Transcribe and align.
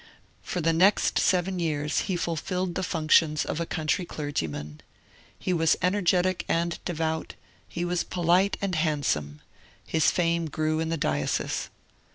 For 0.41 0.61
the 0.61 0.73
next 0.73 1.19
seven 1.19 1.59
years 1.59 1.99
he 2.09 2.15
fulfilled 2.15 2.73
the 2.73 2.81
functions 2.81 3.45
of 3.45 3.59
a 3.59 3.67
country 3.67 4.03
clergyman. 4.03 4.81
He 5.37 5.53
was 5.53 5.77
energetic 5.79 6.43
and 6.49 6.79
devout; 6.85 7.35
he 7.69 7.85
was 7.85 8.03
polite 8.03 8.57
and 8.61 8.73
handsome; 8.73 9.41
his 9.85 10.09
fame 10.09 10.47
grew 10.47 10.79
in 10.79 10.89
the 10.89 10.97
diocese. 10.97 11.69